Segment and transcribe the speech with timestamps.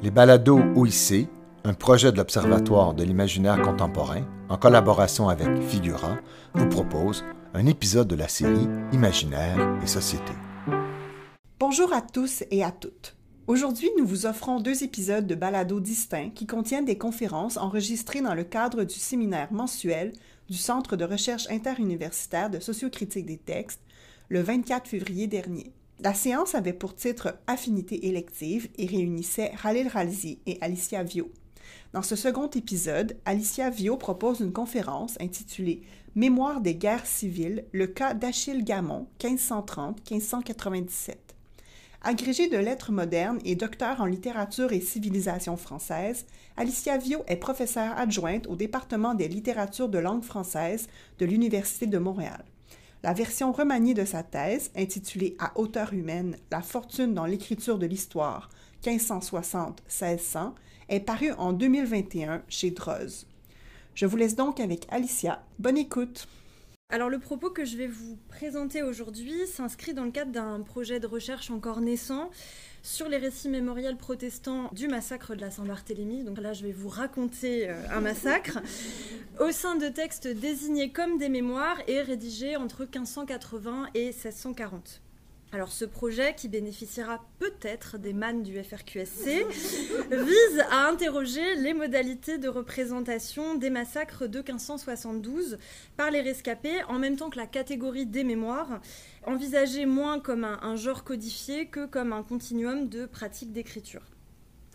[0.00, 1.28] Les balados OIC,
[1.64, 6.18] un projet de l'Observatoire de l'imaginaire contemporain, en collaboration avec Figura,
[6.54, 10.32] vous propose un épisode de la série Imaginaire et Société.
[11.58, 13.16] Bonjour à tous et à toutes.
[13.48, 18.34] Aujourd'hui, nous vous offrons deux épisodes de balados distincts qui contiennent des conférences enregistrées dans
[18.34, 20.12] le cadre du séminaire mensuel
[20.48, 23.82] du Centre de recherche interuniversitaire de sociocritique des textes
[24.28, 25.72] le 24 février dernier.
[26.00, 31.28] La séance avait pour titre Affinité élective et réunissait Khalil Ralzi et Alicia Vio.
[31.92, 35.82] Dans ce second épisode, Alicia Vio propose une conférence intitulée
[36.14, 41.16] Mémoire des guerres civiles, le cas d'Achille Gamon, 1530-1597.
[42.02, 47.98] Agrégée de lettres modernes et docteur en littérature et civilisation française, Alicia Vio est professeure
[47.98, 50.86] adjointe au département des littératures de langue française
[51.18, 52.44] de l'Université de Montréal.
[53.04, 57.86] La version remaniée de sa thèse, intitulée À hauteur humaine, La fortune dans l'écriture de
[57.86, 58.50] l'histoire,
[58.84, 60.52] 1560-1600,
[60.88, 63.26] est parue en 2021 chez Droz.
[63.94, 65.44] Je vous laisse donc avec Alicia.
[65.60, 66.26] Bonne écoute!
[66.90, 70.98] Alors le propos que je vais vous présenter aujourd'hui s'inscrit dans le cadre d'un projet
[70.98, 72.30] de recherche encore naissant
[72.82, 76.24] sur les récits mémoriels protestants du massacre de la Saint-Barthélemy.
[76.24, 78.58] Donc là, je vais vous raconter euh, un massacre
[79.40, 85.02] au sein de textes désignés comme des mémoires et rédigés entre 1580 et 1640.
[85.50, 89.46] Alors ce projet, qui bénéficiera peut-être des mannes du FRQSC,
[90.10, 95.58] vise à interroger les modalités de représentation des massacres de 1572
[95.96, 98.80] par les rescapés, en même temps que la catégorie des mémoires,
[99.24, 104.02] envisagée moins comme un, genre codifié que comme un continuum de pratiques d'écriture.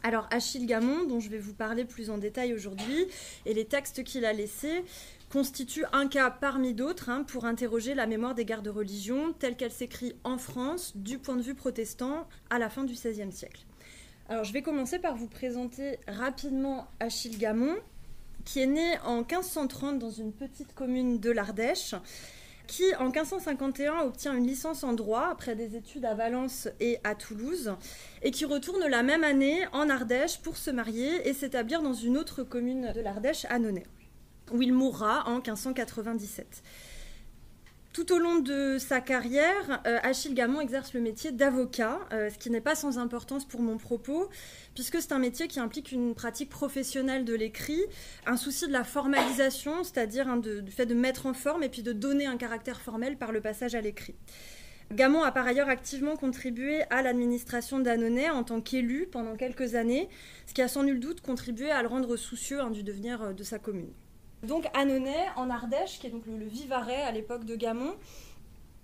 [0.02, 3.08] Alors Achille Gamon, dont je vais vous parler plus en détail aujourd'hui,
[3.46, 4.84] et les textes qu'il a laissés,
[5.34, 9.56] constitue un cas parmi d'autres hein, pour interroger la mémoire des guerres de religion telle
[9.58, 13.66] qu'elle s'écrit en France du point de vue protestant à la fin du XVIe siècle.
[14.30, 17.76] Alors je vais commencer par vous présenter rapidement Achille Gamon,
[18.46, 21.96] qui est né en 1530 dans une petite commune de l'Ardèche,
[22.68, 27.16] qui en 1551 obtient une licence en droit après des études à Valence et à
[27.16, 27.74] Toulouse,
[28.22, 32.20] et qui retourne la même année en Ardèche pour se marier et s'établir dans une
[32.20, 33.88] autre commune de l'Ardèche, à Nonay
[34.52, 36.64] où il mourra en 1597.
[37.94, 42.40] Tout au long de sa carrière, euh, Achille Gamon exerce le métier d'avocat, euh, ce
[42.40, 44.30] qui n'est pas sans importance pour mon propos,
[44.74, 47.84] puisque c'est un métier qui implique une pratique professionnelle de l'écrit,
[48.26, 51.84] un souci de la formalisation, c'est-à-dire hein, du fait de mettre en forme et puis
[51.84, 54.16] de donner un caractère formel par le passage à l'écrit.
[54.92, 60.10] Gamon a par ailleurs activement contribué à l'administration d'Annonay en tant qu'élu pendant quelques années,
[60.48, 63.34] ce qui a sans nul doute contribué à le rendre soucieux hein, du devenir euh,
[63.34, 63.94] de sa commune.
[64.44, 67.96] Donc Annonay, en Ardèche, qui est donc le, Vivarais à l'époque de Gamon,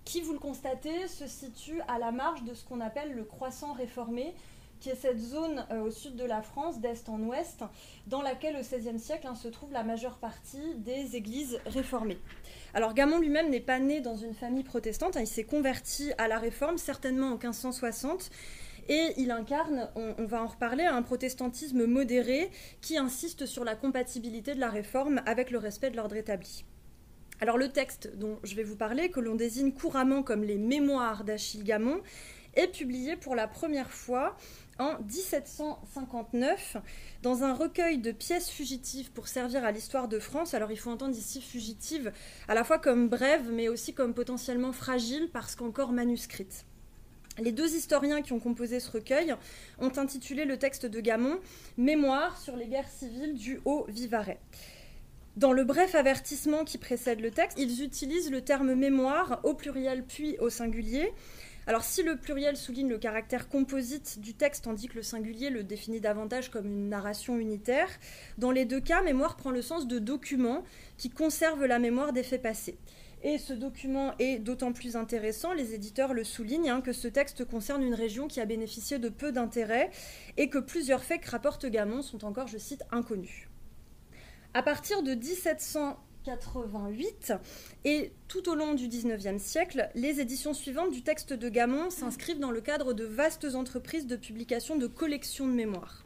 [0.06, 3.74] qui, vous le constatez, se situe à la marge de ce qu'on appelle le croissant
[3.74, 4.34] réformé,
[4.80, 7.64] qui est cette zone euh, au sud de la France, d'est en ouest,
[8.08, 12.18] dans laquelle au XVIe siècle hein, se trouve la majeure partie des églises réformées.
[12.74, 16.30] Alors Gamon lui-même n'est pas né dans une famille protestante, hein, il s'est converti à
[16.30, 18.30] la réforme certainement en 1560,
[18.90, 22.50] et il incarne, on, va en reparler, un protestantisme modéré
[22.82, 26.66] qui insiste sur la compatibilité de la réforme avec le respect de l'ordre établi.
[27.40, 31.24] Alors le texte dont je vais vous parler, que l'on désigne couramment comme les Mémoires
[31.24, 32.02] d'Achille Gamon,
[32.56, 34.36] est publié pour la première fois
[34.80, 36.78] en 1759
[37.22, 40.56] dans un recueil de pièces fugitives pour servir à l'histoire de France.
[40.56, 42.12] Alors il faut entendre ici fugitive
[42.48, 46.66] à la fois comme brève mais aussi comme potentiellement fragile parce qu'encore manuscrite.
[47.40, 49.34] Les deux historiens qui ont composé ce recueil
[49.80, 51.40] ont intitulé le texte de Gamon
[51.78, 54.40] Mémoire sur les guerres civiles du Haut-Vivarais.
[55.38, 60.04] Dans le bref avertissement qui précède le texte, ils utilisent le terme mémoire au pluriel
[60.04, 61.14] puis au singulier.
[61.66, 65.64] Alors si le pluriel souligne le caractère composite du texte tandis que le singulier le
[65.64, 67.88] définit davantage comme une narration unitaire,
[68.38, 70.66] dans les deux cas, mémoire prend le sens de document
[70.98, 72.78] qui conserve la mémoire des faits passés.
[73.22, 77.44] Et ce document est d'autant plus intéressant, les éditeurs le soulignent, hein, que ce texte
[77.44, 79.92] concerne une région qui a bénéficié de peu d'intérêt
[80.38, 83.50] et que plusieurs faits que rapporte Gamon sont encore, je cite, inconnus.
[84.54, 87.34] À partir de 1788
[87.84, 92.40] et tout au long du XIXe siècle, les éditions suivantes du texte de Gamon s'inscrivent
[92.40, 96.06] dans le cadre de vastes entreprises de publication de collections de mémoires.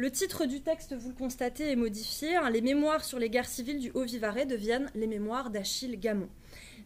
[0.00, 2.34] Le titre du texte, vous le constatez, est modifié.
[2.34, 2.48] Hein.
[2.48, 6.30] Les mémoires sur les guerres civiles du Haut-Vivarais deviennent les mémoires d'Achille Gamon.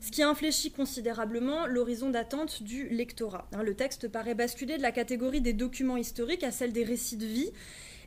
[0.00, 3.46] Ce qui infléchit considérablement l'horizon d'attente du lectorat.
[3.52, 3.62] Hein.
[3.62, 7.24] Le texte paraît basculer de la catégorie des documents historiques à celle des récits de
[7.24, 7.52] vie.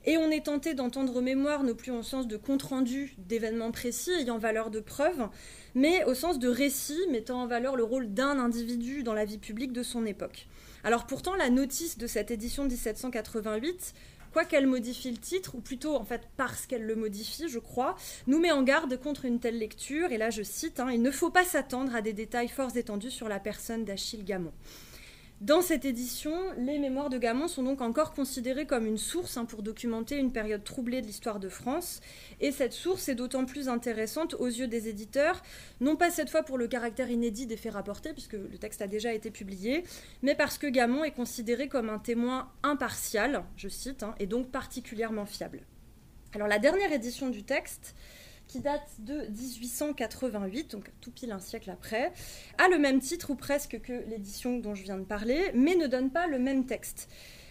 [0.05, 4.37] Et on est tenté d'entendre mémoire non plus en sens de compte-rendu d'événements précis ayant
[4.37, 5.29] valeur de preuve,
[5.73, 9.37] mais au sens de récit mettant en valeur le rôle d'un individu dans la vie
[9.37, 10.47] publique de son époque.
[10.83, 13.93] Alors pourtant, la notice de cette édition 1788
[14.37, 17.95] quoiqu'elle modifie le titre, ou plutôt en fait parce qu'elle le modifie, je crois,
[18.27, 20.11] nous met en garde contre une telle lecture.
[20.11, 23.09] Et là, je cite, hein, Il ne faut pas s'attendre à des détails fort étendus
[23.09, 24.53] sur la personne d'Achille Gamon.
[25.41, 29.45] Dans cette édition, les mémoires de Gamon sont donc encore considérées comme une source hein,
[29.45, 32.01] pour documenter une période troublée de l'histoire de France.
[32.41, 35.43] Et cette source est d'autant plus intéressante aux yeux des éditeurs,
[35.79, 38.87] non pas cette fois pour le caractère inédit des faits rapportés, puisque le texte a
[38.87, 39.83] déjà été publié,
[40.23, 44.49] mais parce que Gamon est considéré comme un témoin impartial, je cite, hein, et donc
[44.49, 45.61] particulièrement fiable.
[46.33, 47.93] Alors la dernière édition du texte
[48.47, 52.11] qui date de 1888, donc tout pile un siècle après,
[52.57, 55.87] a le même titre ou presque que l'édition dont je viens de parler, mais ne
[55.87, 57.09] donne pas le même texte.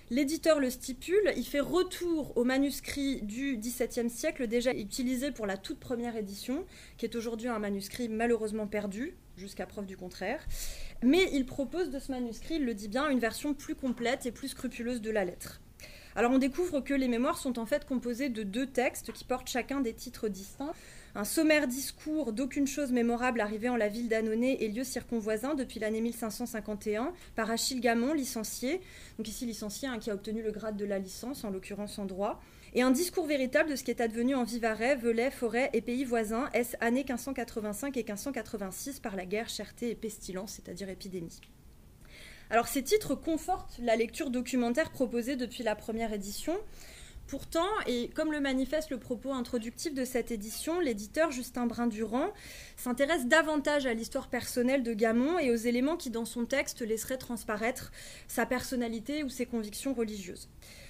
[0.09, 5.57] L'éditeur le stipule, il fait retour au manuscrit du XVIIe siècle déjà utilisé pour la
[5.57, 6.65] toute première édition,
[6.97, 10.47] qui est aujourd'hui un manuscrit malheureusement perdu, jusqu'à preuve du contraire.
[11.03, 14.33] Mais il propose de ce manuscrit, il le dit bien, une version plus complète et
[14.33, 15.61] plus scrupuleuse de la lettre.
[16.17, 19.51] Alors on découvre que les mémoires sont en fait composées de deux textes qui portent
[19.51, 20.73] chacun des titres distincts.
[21.15, 25.79] Un sommaire discours d'aucune chose mémorable arrivé en la ville d'Annonay et lieu circonvoisins depuis
[25.79, 28.81] l'année 1551 par Achille Gamon, licencié,
[29.19, 32.07] donc ici licencié hein, qui a obtenu le grade de la licence, en l'occurrence en
[32.07, 32.41] droit,
[32.73, 36.05] et un discours véritable de ce qui est advenu en Vivarais, Velay, Forêt et pays
[36.05, 41.41] voisins, est années 1585 et 1586 par la guerre, cherté et pestilence, c'est-à-dire épidémie.
[42.51, 46.57] Alors ces titres confortent la lecture documentaire proposée depuis la première édition.
[47.27, 52.29] Pourtant, et comme le manifeste le propos introductif de cette édition, l'éditeur Justin Brun-Durand
[52.77, 57.19] s'intéresse davantage à l'histoire personnelle de Gamon et aux éléments qui, dans son texte, laisseraient
[57.19, 57.91] transparaître
[58.29, 60.49] sa personnalité ou ses convictions religieuses.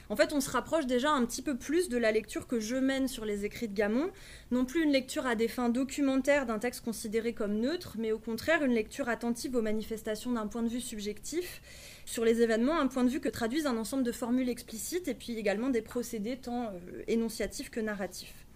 [0.09, 2.77] En fait, on se rapproche déjà un petit peu plus de la lecture que je
[2.77, 4.11] mène sur les écrits de Gamon,
[4.53, 8.19] non plus une lecture à des fins documentaires d'un texte considéré comme neutre, mais au
[8.19, 11.61] contraire une lecture attentive aux manifestations d'un point de vue subjectif
[12.05, 15.15] sur les événements, un point de vue que traduisent un ensemble de formules explicites et
[15.15, 18.47] puis également des procédés tant euh, énonciatifs que narratifs.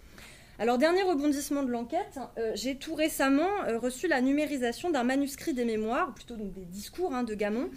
[0.61, 5.55] Alors, dernier rebondissement de l'enquête, euh, j'ai tout récemment euh, reçu la numérisation d'un manuscrit
[5.55, 7.71] des mémoires, plutôt donc des discours hein, de Gamon,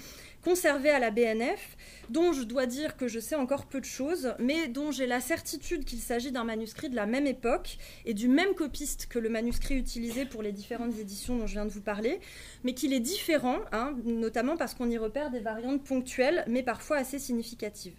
[0.43, 1.77] conservé à la BNF,
[2.09, 5.21] dont je dois dire que je sais encore peu de choses, mais dont j'ai la
[5.21, 9.29] certitude qu'il s'agit d'un manuscrit de la même époque et du même copiste que le
[9.29, 12.19] manuscrit utilisé pour les différentes éditions dont je viens de vous parler,
[12.63, 16.97] mais qu'il est différent, hein, notamment parce qu'on y repère des variantes ponctuelles, mais parfois
[16.97, 17.95] assez significatives.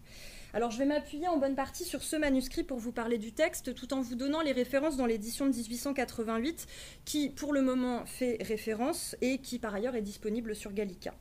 [0.53, 3.75] Alors je vais m'appuyer en bonne partie sur ce manuscrit pour vous parler du texte,
[3.75, 6.67] tout en vous donnant les références dans l'édition de 1888,
[7.05, 11.13] qui pour le moment fait référence et qui par ailleurs est disponible sur Gallica.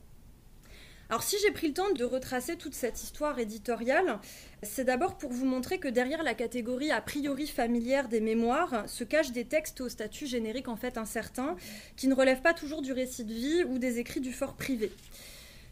[1.10, 4.18] Alors si j'ai pris le temps de retracer toute cette histoire éditoriale,
[4.62, 9.04] c'est d'abord pour vous montrer que derrière la catégorie a priori familière des mémoires se
[9.04, 11.56] cachent des textes au statut générique en fait incertain,
[11.96, 14.90] qui ne relèvent pas toujours du récit de vie ou des écrits du fort privé.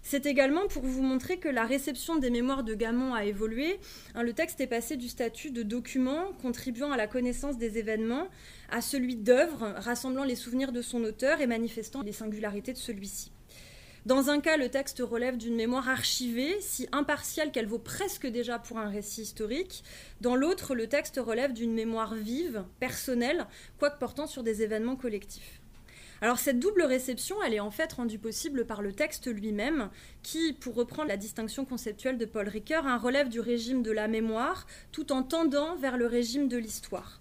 [0.02, 3.79] C'est également pour vous montrer que la réception des mémoires de Gamon a évolué.
[4.14, 8.26] Hein, le texte est passé du statut de document contribuant à la connaissance des événements
[8.69, 13.31] à celui d'œuvre rassemblant les souvenirs de son auteur et manifestant les singularités de celui-ci.
[14.04, 18.58] Dans un cas, le texte relève d'une mémoire archivée, si impartiale qu'elle vaut presque déjà
[18.58, 19.84] pour un récit historique.
[20.20, 23.46] Dans l'autre, le texte relève d'une mémoire vive, personnelle,
[23.78, 25.60] quoique portant sur des événements collectifs.
[26.20, 29.88] Alors cette double réception, elle est en fait rendue possible par le texte lui-même,
[30.25, 34.66] qui, pour reprendre la distinction conceptuelle de Paul Ricoeur, relève du régime de la mémoire,
[34.90, 37.20] tout en tendant vers le régime de l'histoire.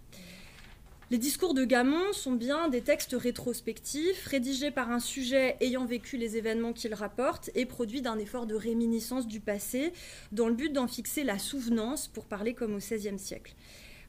[1.12, 6.16] Les discours de Gamon sont bien des textes rétrospectifs, rédigés par un sujet ayant vécu
[6.16, 9.92] les événements qu'il rapporte et produits d'un effort de réminiscence du passé,
[10.32, 13.56] dans le but d'en fixer la souvenance, pour parler comme au XVIe siècle.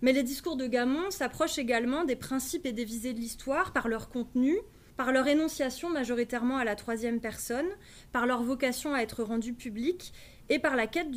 [0.00, 3.88] Mais les discours de Gamon s'approchent également des principes et des visées de l'histoire par
[3.88, 4.56] leur contenu,
[4.96, 7.66] par leur énonciation majoritairement à la troisième personne,
[8.12, 10.12] par leur vocation à être rendue publique
[10.50, 11.10] et par la quête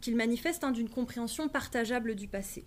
[0.00, 2.64] qu'ils manifestent hein, d'une compréhension partageable du passé.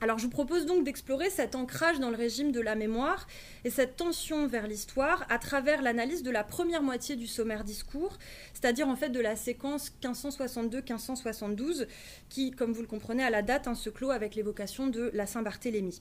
[0.00, 3.26] Alors je vous propose donc d'explorer cet ancrage dans le régime de la mémoire
[3.64, 8.16] et cette tension vers l'histoire à travers l'analyse de la première moitié du sommaire discours,
[8.54, 11.88] c'est-à-dire en fait de la séquence 1562-1572
[12.28, 15.26] qui, comme vous le comprenez à la date, hein, se clôt avec l'évocation de la
[15.26, 16.00] Saint-Barthélemy.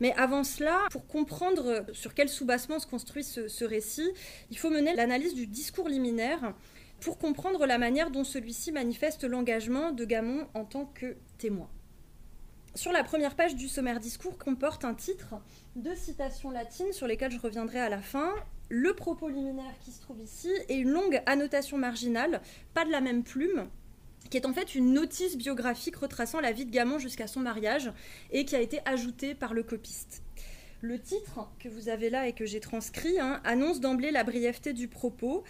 [0.00, 4.10] Mais avant cela, pour comprendre sur quel soubassement se construit ce récit,
[4.50, 6.54] il faut mener l'analyse du discours liminaire
[7.00, 11.70] pour comprendre la manière dont celui-ci manifeste l'engagement de Gamon en tant que témoin
[12.74, 15.34] sur la première page du sommaire discours comporte un titre,
[15.76, 18.32] deux citations latines sur lesquelles je reviendrai à la fin,
[18.68, 22.40] le propos liminaire qui se trouve ici et une longue annotation marginale,
[22.74, 23.68] pas de la même plume,
[24.30, 27.92] qui est en fait une notice biographique retraçant la vie de Gamon jusqu'à son mariage
[28.30, 30.22] et qui a été ajoutée par le copiste.
[30.80, 34.72] Le titre que vous avez là et que j'ai transcrit hein, annonce d'emblée la brièveté
[34.72, 35.42] du propos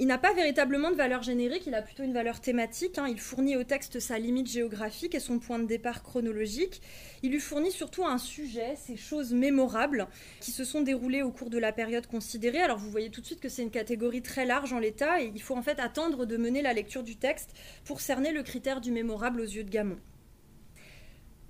[0.00, 2.98] Il n'a pas véritablement de valeur générique, il a plutôt une valeur thématique.
[2.98, 3.06] Hein.
[3.08, 6.82] Il fournit au texte sa limite géographique et son point de départ chronologique.
[7.22, 10.08] Il lui fournit surtout un sujet, ces choses mémorables
[10.40, 12.60] qui se sont déroulées au cours de la période considérée.
[12.60, 15.30] Alors vous voyez tout de suite que c'est une catégorie très large en l'état et
[15.32, 17.50] il faut en fait attendre de mener la lecture du texte
[17.84, 19.98] pour cerner le critère du mémorable aux yeux de Gamon.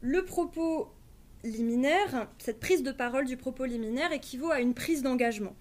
[0.03, 0.93] Le propos
[1.45, 5.57] liminaire, cette prise de parole du propos liminaire équivaut à une prise d'engagement.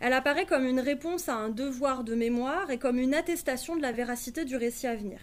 [0.00, 3.82] Elle apparaît comme une réponse à un devoir de mémoire et comme une attestation de
[3.82, 5.18] la véracité du récit à venir.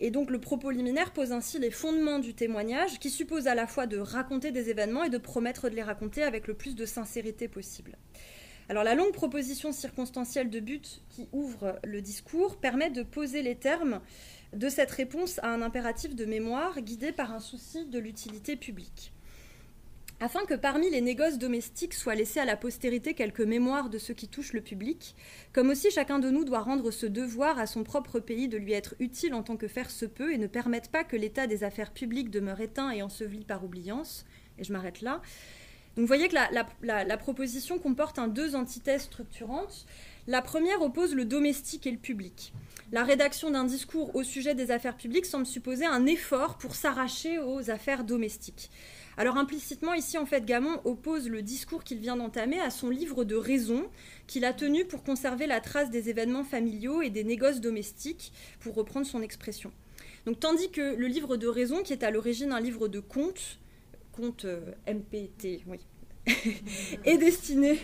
[0.00, 3.68] Et donc le propos liminaire pose ainsi les fondements du témoignage qui suppose à la
[3.68, 6.84] fois de raconter des événements et de promettre de les raconter avec le plus de
[6.84, 7.96] sincérité possible.
[8.68, 13.54] Alors la longue proposition circonstancielle de but qui ouvre le discours permet de poser les
[13.54, 14.00] termes
[14.52, 19.11] de cette réponse à un impératif de mémoire guidé par un souci de l'utilité publique.
[20.22, 24.12] Afin que parmi les négoces domestiques soient laissés à la postérité quelques mémoires de ce
[24.12, 25.16] qui touche le public,
[25.52, 28.72] comme aussi chacun de nous doit rendre ce devoir à son propre pays de lui
[28.72, 31.64] être utile en tant que faire se peut et ne permettre pas que l'état des
[31.64, 34.24] affaires publiques demeure éteint et enseveli par oubliance,
[34.58, 35.22] et je m'arrête là.
[35.96, 39.86] Donc vous voyez que la, proposition comporte deux antithèses structurantes.
[40.28, 42.52] La première oppose le domestique et le public.
[42.92, 47.40] La rédaction d'un discours au sujet des affaires publiques semble supposer un effort pour s'arracher
[47.40, 48.70] aux affaires domestiques.
[49.18, 53.24] Alors implicitement, ici, en fait, Gamon oppose le discours qu'il vient d'entamer à son livre
[53.24, 53.84] de raison
[54.26, 58.74] qu'il a tenu pour conserver la trace des événements familiaux et des négoces domestiques, pour
[58.74, 59.70] reprendre son expression.
[60.24, 63.58] Donc, tandis que le livre de raison, qui est à l'origine un livre de contes,
[64.12, 65.78] contes euh, MPT, oui,
[67.04, 67.80] est, destiné,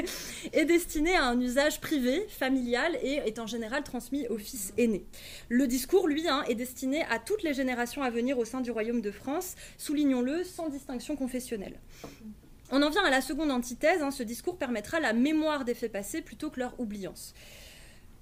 [0.52, 5.04] est destiné à un usage privé, familial et est en général transmis au fils aîné.
[5.48, 8.70] Le discours, lui, hein, est destiné à toutes les générations à venir au sein du
[8.70, 11.80] royaume de France, soulignons-le, sans distinction confessionnelle.
[12.70, 15.90] On en vient à la seconde antithèse, hein, ce discours permettra la mémoire des faits
[15.90, 17.34] passés plutôt que leur oubliance.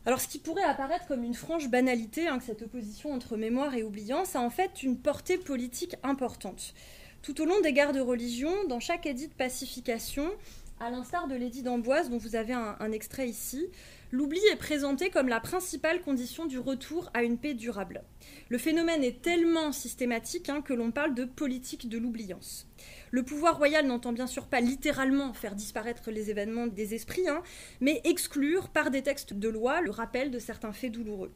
[0.06, 3.74] Alors, ce qui pourrait apparaître comme une franche banalité, hein, que cette opposition entre mémoire
[3.74, 6.72] et oubliance a en fait une portée politique importante.
[7.22, 10.30] Tout au long des guerres de religion, dans chaque édit de pacification,
[10.80, 13.66] à l'instar de l'édit d'Amboise dont vous avez un, extrait ici,
[14.12, 18.04] l'oubli est présenté comme la principale condition du retour à une paix durable.
[18.48, 22.68] Le phénomène est tellement systématique hein, que l'on parle de politique de l'oubliance.
[23.10, 27.42] Le pouvoir royal n'entend bien sûr pas littéralement faire disparaître les événements des esprits, hein,
[27.80, 31.32] mais exclure par des textes de loi le rappel de certains faits douloureux.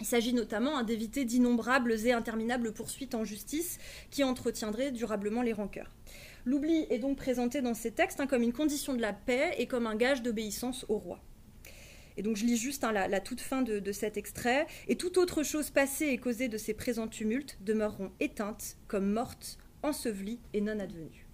[0.00, 3.78] Il s'agit notamment hein, d'éviter d'innombrables et interminables poursuites en justice
[4.10, 5.90] qui entretiendraient durablement les rancœurs.
[6.46, 9.66] L'oubli est donc présenté dans ces textes hein, comme une condition de la paix et
[9.66, 11.20] comme un gage d'obéissance au roi.
[12.16, 14.66] Et donc je lis juste hein, la, toute fin de, de, cet extrait.
[14.88, 19.58] Et toute autre chose passée et causée de ces présents tumultes demeureront éteintes comme mortes,
[19.82, 21.26] ensevelies et non advenues.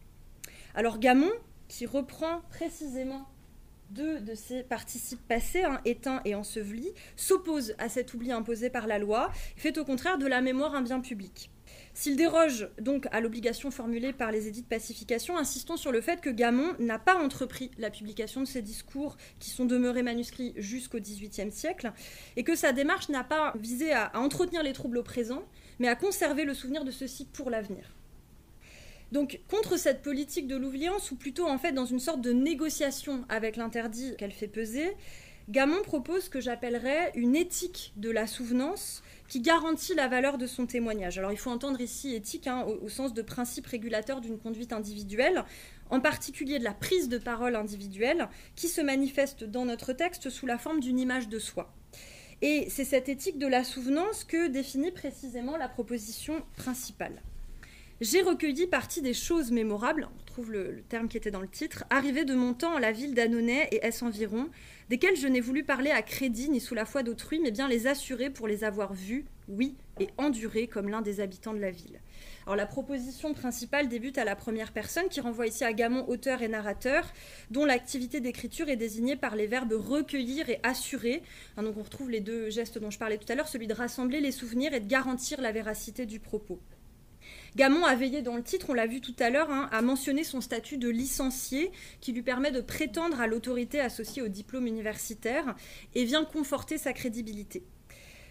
[0.75, 1.31] Alors Gamon,
[1.69, 3.27] qui reprend précisément
[3.91, 8.99] deux de ces participes passés, éteints et ensevelis, s'opposent à cet oubli imposé par la
[8.99, 11.51] loi, fait au contraire de la mémoire un bien public.
[11.95, 16.21] S'il déroge donc à l'obligation formulée par les édits de pacification, insistons sur le fait
[16.21, 21.01] que Gamon n'a pas entrepris la publication de ces discours qui sont demeurés manuscrits jusqu'au
[21.01, 21.93] XVIIIe siècle,
[22.37, 25.43] et que sa démarche n'a pas visé à entretenir les troubles au présent,
[25.79, 27.96] mais à conserver le souvenir de ceux-ci pour l'avenir.
[29.13, 33.25] Donc contre cette politique de l'oubliance, ou plutôt en fait dans une sorte de négociation
[33.29, 34.97] avec l'interdit qu'elle fait peser,
[35.49, 40.47] Gamon propose ce que j'appellerais une éthique de la souvenance qui garantit la valeur de
[40.47, 41.19] son témoignage.
[41.19, 44.73] Alors il faut entendre ici éthique hein, au, au, sens de principe régulateur d'une conduite
[44.73, 45.45] individuelle,
[45.91, 50.47] en particulier de la prise de parole individuelle, qui se manifeste dans notre texte sous
[50.47, 51.73] la forme d'une image de soi.
[52.43, 57.23] Et c'est cette éthique de la souvenance que définit précisément la proposition principale.
[58.03, 61.85] J'ai recueilli partie des choses mémorables, on retrouve le, terme qui était dans le titre,
[61.89, 64.51] arrivées de mon temps à la ville d'Annonay et S environ,
[64.91, 67.87] desquelles je n'ai voulu parler à crédit ni sous la foi d'autrui, mais bien les
[67.87, 72.03] assurer pour les avoir vues, oui, et endurées comme l'un des habitants de la ville.
[72.45, 76.43] Alors la proposition principale débute à la première personne, qui renvoie ici à Gamon, auteur
[76.43, 77.11] et narrateur,
[77.51, 81.23] dont l'activité d'écriture est désignée par les verbes recueillir et assurer.
[81.57, 83.75] Hein, donc on retrouve les deux gestes dont je parlais tout à l'heure, celui de
[83.75, 86.61] rassembler les souvenirs et de garantir la véracité du propos.
[87.57, 90.25] Gamon a veillé dans le titre, on l'a vu tout à l'heure, hein, à mentionner
[90.25, 91.73] son statut de licencié
[92.03, 95.57] qui lui permet de prétendre à l'autorité associée au diplôme universitaire
[95.95, 97.65] et vient conforter sa crédibilité.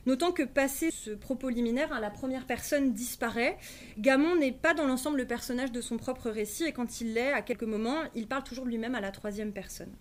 [0.06, 3.58] Notant que passé ce propos liminaire, hein, la première personne disparaît.
[3.98, 7.34] Gamon n'est pas dans l'ensemble le personnage de son propre récit et quand il l'est,
[7.34, 9.92] à quelques moments, il parle toujours lui-même à la troisième personne.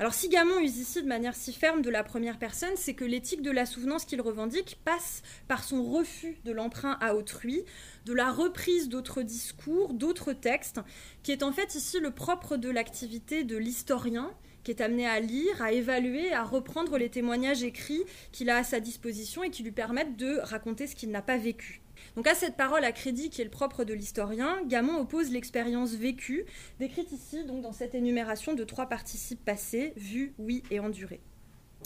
[0.00, 3.04] Alors si Gamon use ici de manière si ferme de la première personne, c'est que
[3.04, 7.62] l'éthique de la souvenance qu'il revendique passe par son refus de l'emprunt à autrui,
[8.04, 10.80] de la reprise d'autres discours, d'autres textes,
[11.22, 14.32] qui est en fait ici le propre de l'activité de l'historien
[14.64, 18.64] qui est amené à lire, à évaluer, à reprendre les témoignages écrits qu'il a à
[18.64, 21.83] sa disposition et qui lui permettent de raconter ce qu'il n'a pas vécu.
[22.16, 25.92] Donc à cette parole à crédit qui est le propre de l'historien, Gamon oppose l'expérience
[25.94, 26.44] vécue,
[26.78, 31.20] décrite ici donc dans cette énumération de trois participes passés, vus, oui et endurés.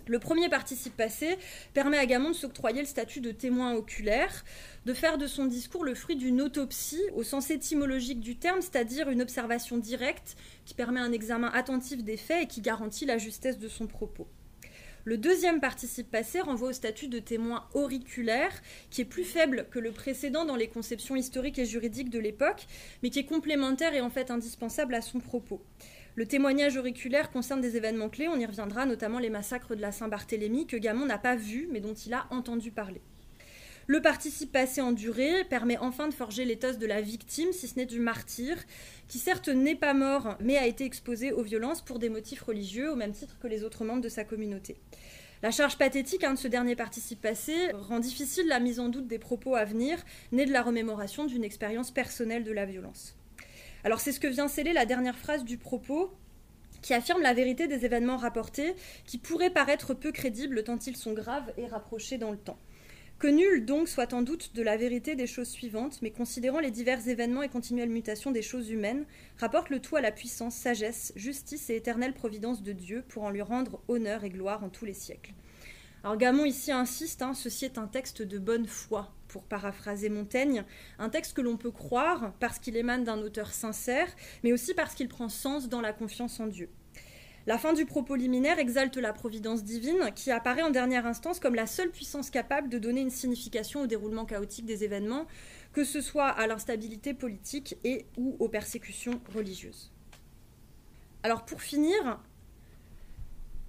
[0.06, 1.37] Le premier participe passé
[1.75, 4.44] permet à Gamon de s'octroyer le statut de témoin oculaire,
[4.87, 9.10] de faire de son discours le fruit d'une autopsie au sens étymologique du terme, c'est-à-dire
[9.10, 13.58] une observation directe qui permet un examen attentif des faits et qui garantit la justesse
[13.58, 14.28] de son propos.
[15.08, 18.52] Le deuxième participe passé renvoie au statut de témoin auriculaire,
[18.90, 22.66] qui est plus faible que le précédent dans les conceptions historiques et juridiques de l'époque,
[23.02, 25.62] mais qui est complémentaire et en fait indispensable à son propos.
[26.14, 29.92] Le témoignage auriculaire concerne des événements clés, on y reviendra, notamment les massacres de la
[29.92, 33.00] Saint-Barthélemy, que Gamon n'a pas vu, mais dont il a entendu parler.
[33.90, 37.76] Le participe passé en durée permet enfin de forger l'éthos de la victime, si ce
[37.76, 38.59] n'est du martyr,
[39.09, 42.92] qui certes n'est pas mort, mais a été exposé aux violences pour des motifs religieux,
[42.92, 44.76] au même titre que les autres membres de sa communauté.
[45.42, 49.07] La charge pathétique hein, de ce dernier participe passé rend difficile la mise en doute
[49.07, 53.16] des propos à venir, nés de la remémoration d'une expérience personnelle de la violence.
[53.85, 56.12] Alors c'est ce que vient sceller la dernière phrase du propos,
[56.83, 58.75] qui affirme la vérité des événements rapportés,
[59.07, 62.59] qui pourraient paraître peu crédibles tant ils sont graves et rapprochés dans le temps.
[63.18, 66.70] Que nul donc soit en doute de la vérité des choses suivantes, mais considérant les
[66.70, 69.06] divers événements et continuelles mutations des choses humaines,
[69.38, 73.30] rapporte le tout à la puissance, sagesse, justice et éternelle providence de Dieu pour en
[73.30, 75.32] lui rendre honneur et gloire en tous les siècles.
[76.04, 80.64] Alors Gamon ici insiste, hein, ceci est un texte de bonne foi, pour paraphraser Montaigne,
[81.00, 84.06] un texte que l'on peut croire parce qu'il émane d'un auteur sincère,
[84.44, 86.70] mais aussi parce qu'il prend sens dans la confiance en Dieu.
[87.48, 91.54] La fin du propos liminaire exalte la providence divine, qui apparaît en dernière instance comme
[91.54, 95.26] la seule puissance capable de donner une signification au déroulement chaotique des événements,
[95.72, 99.90] que ce soit à l'instabilité politique et ou aux persécutions religieuses.
[101.22, 102.20] Alors pour finir,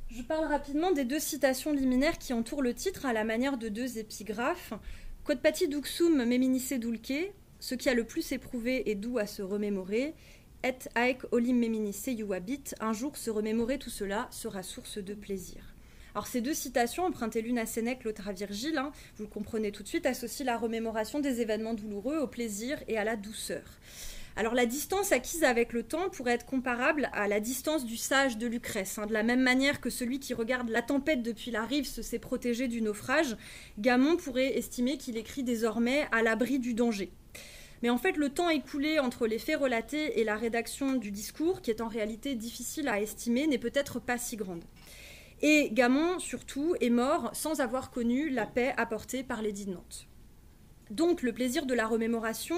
[0.09, 3.69] je parle rapidement des deux citations liminaires qui entourent le titre à la manière de
[3.69, 4.73] deux épigraphes.
[5.23, 7.31] Quod duxum meminice dulce,
[7.61, 10.15] ce qui a le plus éprouvé et doux à se remémorer,
[10.63, 15.63] et aec olim meminice habit, un jour se remémorer tout cela sera source de plaisir.
[16.13, 19.71] Alors ces deux citations, empruntées l'une à Sénèque, l'autre à Virgile, hein, vous le comprenez
[19.71, 23.63] tout de suite, associent la remémoration des événements douloureux au plaisir et à la douceur.
[24.35, 28.37] Alors la distance acquise avec le temps pourrait être comparable à la distance du sage
[28.37, 28.97] de Lucrèce.
[28.97, 29.05] Hein.
[29.05, 32.19] de la même manière que celui qui regarde la tempête depuis la rive se sait
[32.19, 33.37] protégé du naufrage,
[33.79, 37.11] Gamon pourrait estimer qu'il écrit désormais à l'abri du danger.
[37.81, 41.61] Mais en fait, le temps écoulé entre les faits relatés et la rédaction du discours,
[41.61, 44.63] qui est en réalité difficile à estimer, n'est peut-être pas si grande.
[45.41, 50.09] Et Gamon, surtout, est mort sans avoir connu la paix apportée par l'édit de Nantes.
[50.89, 52.57] Donc le plaisir de la remémoration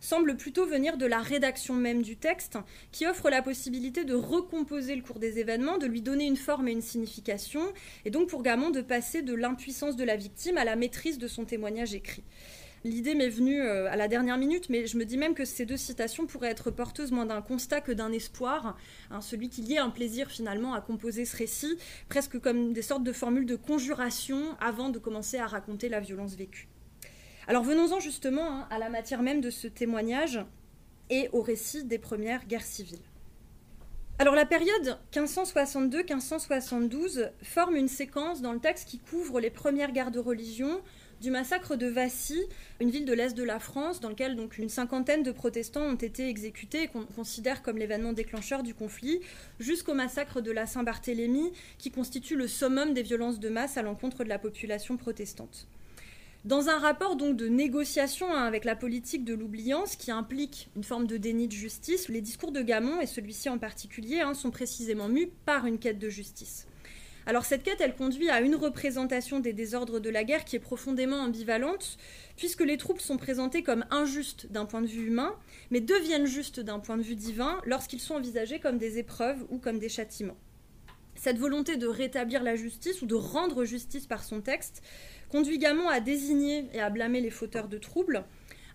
[0.00, 2.58] semble plutôt venir de la rédaction même du texte,
[2.92, 6.68] qui offre la possibilité de recomposer le cours des événements, de lui donner une forme
[6.68, 7.72] et une signification,
[8.04, 11.26] et donc pour Gamon de passer de l'impuissance de la victime à la maîtrise de
[11.26, 12.22] son témoignage écrit.
[12.84, 15.64] L'idée m'est venue euh, à la dernière minute, mais je me dis même que ces
[15.64, 18.76] deux citations pourraient être porteuses moins d'un constat que d'un espoir,
[19.10, 22.82] hein, celui qu'il y ait un plaisir finalement à composer ce récit, presque comme des
[22.82, 26.66] sortes de formules de conjuration avant de commencer à raconter la violence vécue.
[27.46, 30.44] Alors venons-en justement hein, à la matière même de ce témoignage
[31.08, 32.98] et au récit des premières guerres civiles.
[34.18, 40.10] Alors la période 1562-1572 forme une séquence dans le texte qui couvre les premières guerres
[40.10, 40.82] de religion,
[41.22, 42.42] du massacre de Vassy,
[42.80, 45.94] une ville de l'est de la France, dans lequel donc une cinquantaine de protestants ont
[45.94, 49.20] été exécutés et qu'on considère comme l'événement déclencheur du conflit,
[49.60, 54.24] jusqu'au massacre de la Saint-Barthélemy, qui constitue le summum des violences de masse à l'encontre
[54.24, 55.68] de la population protestante.
[56.44, 60.82] Dans un rapport donc de négociation hein, avec la politique de l'oubliance qui implique une
[60.82, 64.50] forme de déni de justice, les discours de Gamon, et celui-ci en particulier, hein, sont
[64.50, 66.66] précisément mus par une quête de justice.
[67.24, 70.60] Alors cette quête, elle conduit à une représentation des désordres de la guerre qui est
[70.60, 71.96] profondément ambivalente,
[72.36, 75.34] puisque les troupes sont présentées comme injustes d'un point de vue humain,
[75.70, 79.58] mais deviennent justes d'un point de vue divin lorsqu'ils sont envisagés comme des épreuves ou
[79.58, 80.36] comme des châtiments.
[81.14, 84.82] Cette volonté de rétablir la justice ou de rendre justice par son texte
[85.28, 88.24] conduit Gamon à désigner et à blâmer les fauteurs de troubles,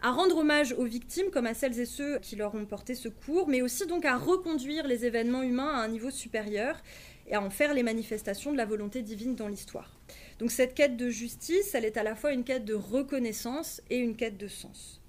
[0.01, 3.47] à rendre hommage aux victimes comme à celles et ceux qui leur ont porté secours,
[3.47, 6.81] mais aussi donc à reconduire les événements humains à un niveau supérieur
[7.27, 9.99] et à en faire les manifestations de la volonté divine dans l'histoire.
[10.39, 13.97] Donc cette quête de justice, elle est à la fois une quête de reconnaissance et
[13.97, 15.01] une quête de sens.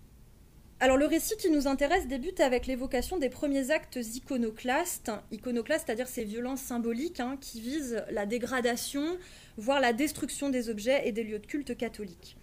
[0.81, 6.07] Alors le récit qui nous intéresse débute avec l'évocation des premiers actes iconoclastes, iconoclastes c'est-à-dire
[6.07, 9.19] ces violences symboliques hein, qui visent la dégradation,
[9.57, 12.37] voire la destruction des objets et des lieux de culte catholiques.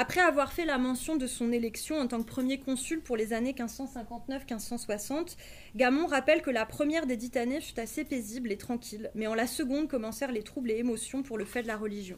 [0.00, 3.32] Après avoir fait la mention de son élection en tant que premier consul pour les
[3.32, 5.36] années 1559-1560,
[5.74, 9.34] Gamon rappelle que la première des dites années fut assez paisible et tranquille, mais en
[9.34, 12.16] la seconde commencèrent les troubles et émotions pour le fait de la religion.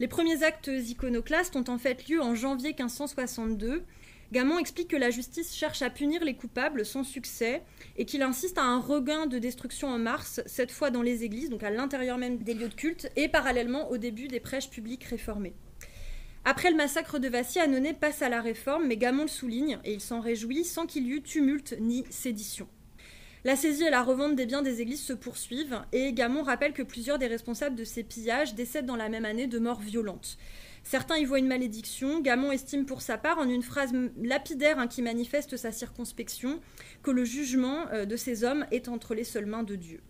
[0.00, 3.84] Les premiers actes iconoclastes ont en fait lieu en janvier 1562.
[4.32, 7.62] Gamon explique que la justice cherche à punir les coupables sans succès
[7.98, 11.50] et qu'il insiste à un regain de destruction en mars, cette fois dans les églises,
[11.50, 15.04] donc à l'intérieur même des lieux de culte, et parallèlement au début des prêches publiques
[15.04, 15.54] réformées.
[16.44, 19.92] Après le massacre de Vassy, Annonay passe à la réforme, mais Gamon le souligne, et
[19.92, 22.66] il s'en réjouit, sans qu'il y eût tumulte ni sédition.
[23.44, 26.82] La saisie et la revente des biens des églises se poursuivent, et Gamon rappelle que
[26.82, 30.38] plusieurs des responsables de ces pillages décèdent dans la même année de morts violentes.
[30.82, 32.20] Certains y voient une malédiction.
[32.20, 36.60] Gamon estime pour sa part, en une phrase lapidaire hein, qui manifeste sa circonspection,
[37.02, 40.00] que le jugement euh, de ces hommes est entre les seules mains de Dieu.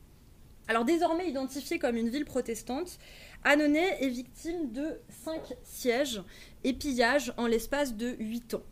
[0.71, 2.99] Alors désormais identifiée comme une ville protestante,
[3.43, 6.23] Annonay est victime de cinq sièges
[6.63, 8.63] et pillages en l'espace de huit ans.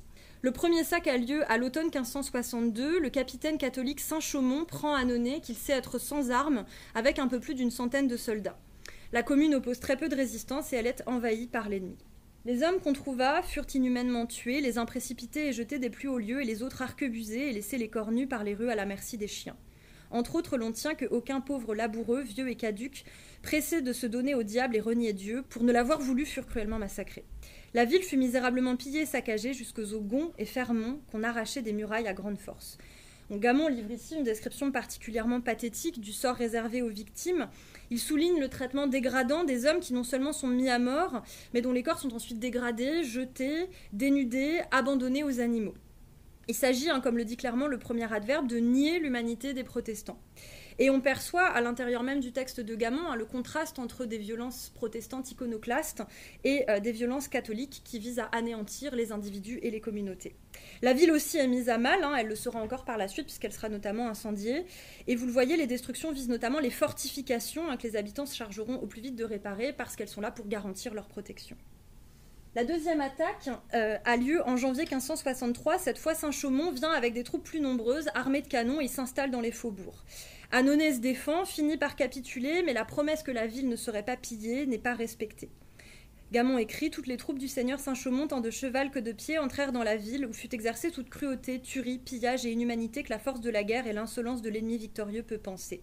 [0.43, 3.01] Le premier sac a lieu à l'automne 1562.
[3.01, 7.55] Le capitaine catholique Saint-Chaumont prend Annonay, qu'il sait être sans armes, avec un peu plus
[7.55, 8.59] d'une centaine de soldats.
[9.13, 11.97] La commune oppose très peu de résistance et elle est envahie par l'ennemi.
[12.45, 16.19] Les hommes qu'on trouva furent inhumainement tués, les uns précipités et jetés des plus hauts
[16.19, 18.85] lieux, et les autres arquebusés et laissés les corps nus par les rues à la
[18.85, 19.57] merci des chiens.
[20.11, 23.05] Entre autres, l'on tient que aucun pauvre laboureux, vieux et caduc,
[23.43, 26.79] pressé de se donner au diable et renier Dieu, pour ne l'avoir voulu, furent cruellement
[26.79, 27.25] massacrés.
[27.75, 32.09] La ville fut misérablement pillée et saccagée jusqu'aux Gonds et Fermont qu'on arrachait des murailles
[32.09, 32.79] à grande force.
[33.31, 37.49] Gamon livre ici une description particulièrement pathétique du sort réservé aux victimes.
[37.91, 41.61] Il souligne le traitement dégradant des hommes qui non seulement sont mis à mort, mais
[41.61, 45.75] dont les corps sont ensuite dégradés, jetés, dénudés, abandonnés aux animaux.
[46.51, 50.19] Il s'agit, hein, comme le dit clairement le premier adverbe, de nier l'humanité des protestants.
[50.79, 54.17] Et on perçoit à l'intérieur même du texte de Gamon hein, le contraste entre des
[54.17, 56.05] violences protestantes iconoclastes
[56.45, 60.37] et euh, des violences catholiques qui visent à anéantir les individus et les communautés.
[60.81, 63.27] La ville aussi est mise à mal, hein, elle le sera encore par la suite
[63.27, 64.65] puisqu'elle sera notamment incendiée.
[65.07, 68.77] Et vous le voyez, les destructions visent notamment les fortifications que les habitants se chargeront
[68.77, 71.57] au plus vite de réparer parce qu'elles sont là pour garantir leur protection.
[72.55, 75.79] La deuxième attaque euh, a lieu en janvier 1563.
[75.79, 79.43] Cette fois, Saint-Chaumont vient avec des troupes plus nombreuses, armées de canons, et s'installe dans
[79.43, 80.03] les faubourgs.
[80.51, 84.17] Annonay se défend, finit par capituler, mais la promesse que la ville ne serait pas
[84.17, 85.51] pillée n'est pas respectée.
[86.33, 89.73] Gamon écrit Toutes les troupes du seigneur Saint-Chaumont, tant de cheval que de pied, entrèrent
[89.73, 93.41] dans la ville où fut exercée toute cruauté, tuerie, pillage et inhumanité que la force
[93.41, 95.83] de la guerre et l'insolence de l'ennemi victorieux peut penser.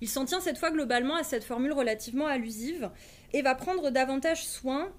[0.00, 2.90] Il s'en tient cette fois globalement à cette formule relativement allusive
[3.32, 4.92] et va prendre davantage soin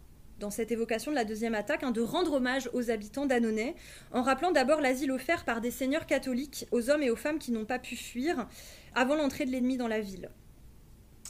[0.43, 3.75] dans cette évocation de la deuxième attaque, hein, de rendre hommage aux habitants d'Annonay,
[4.11, 7.53] en rappelant d'abord l'asile offert par des seigneurs catholiques aux hommes et aux femmes qui
[7.53, 8.45] n'ont pas pu fuir
[8.93, 10.29] avant l'entrée de l'ennemi dans la ville.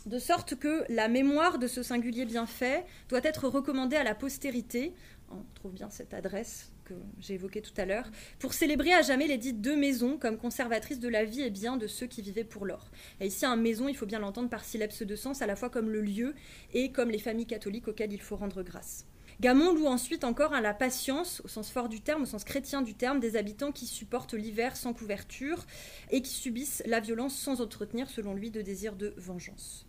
[0.07, 4.95] De sorte que la mémoire de ce singulier bienfait doit être recommandée à la postérité,
[5.29, 9.27] on trouve bien cette adresse que j'ai évoquée tout à l'heure, pour célébrer à jamais
[9.27, 12.43] les dites deux maisons comme conservatrices de la vie et bien de ceux qui vivaient
[12.43, 12.89] pour l'or.
[13.19, 15.69] Et ici, un maison, il faut bien l'entendre par syllabes de sens, à la fois
[15.69, 16.35] comme le lieu
[16.73, 19.05] et comme les familles catholiques auxquelles il faut rendre grâce.
[19.41, 22.81] Gamon loue ensuite encore à la patience, au sens fort du terme, au sens chrétien
[22.81, 25.65] du terme, des habitants qui supportent l'hiver sans couverture
[26.11, 29.82] et qui subissent la violence sans entretenir, selon lui, de désir de vengeance.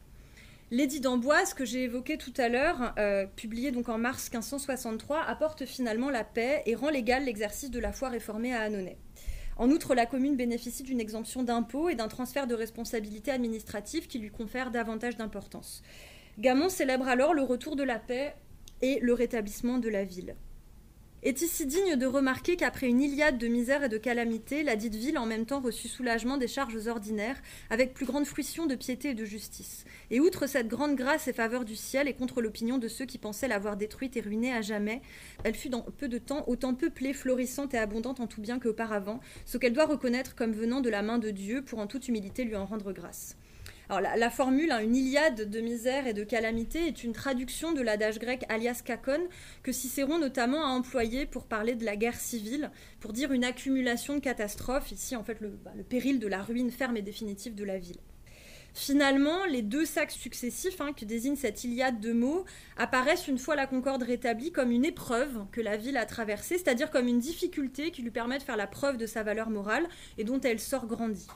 [0.75, 5.67] L'édit d'Amboise, que j'ai évoqué tout à l'heure, euh, publié donc en mars 1563, apporte
[5.67, 8.99] finalement la paix et rend légal l'exercice de la foi réformée à Annonay.
[9.57, 14.19] En outre, la commune bénéficie d'une exemption d'impôts et d'un transfert de responsabilités administratives qui
[14.19, 15.85] lui confère davantage d'importance.
[16.41, 18.35] Gamon célèbre alors le retour de la paix
[18.83, 20.35] et le rétablissement de la ville.
[21.25, 24.95] Est ici digne de remarquer qu'après une Iliade de misère et de calamité, la dite
[24.95, 29.09] ville en même temps reçut soulagement des charges ordinaires, avec plus grande fruition de piété
[29.09, 29.87] et de justice?
[30.11, 33.17] Et outre cette grande grâce et faveur du ciel, et contre l'opinion de ceux qui
[33.17, 35.01] pensaient l'avoir détruite et ruinée à jamais,
[35.45, 39.21] elle fut dans peu de temps autant peuplée, florissante et abondante en tout bien qu'auparavant,
[39.47, 42.45] ce qu'elle doit reconnaître comme venant de la main de Dieu pour en toute humilité
[42.45, 43.39] lui en rendre grâce.
[43.91, 47.83] Alors la, formule, hein, une Iliade de misère et de calamité, est une traduction de
[47.83, 49.21] l'adage grec alias kakon
[49.63, 52.71] que Cicéron notamment a employé pour parler de la guerre civile,
[53.01, 56.71] pour dire une accumulation de catastrophes, ici en fait le, bah, péril de la ruine
[56.71, 57.99] ferme et définitive de la ville.
[58.73, 62.45] Finalement, les deux sacs successifs hein, que désigne cette Iliade de mots
[62.77, 66.91] apparaissent une fois la concorde rétablie comme une épreuve que la ville a traversée, c'est-à-dire
[66.91, 69.87] comme une difficulté qui lui permet de faire la preuve de sa valeur morale
[70.19, 71.29] et dont elle sort grandie.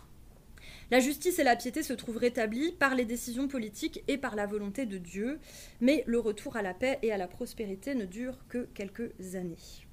[0.90, 4.46] La justice et la piété se trouvent rétablies par les décisions politiques et par la
[4.46, 5.38] volonté de Dieu,
[5.80, 9.87] mais le retour à la paix et à la prospérité ne dure que quelques années.